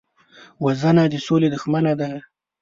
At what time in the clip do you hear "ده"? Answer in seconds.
1.99-2.09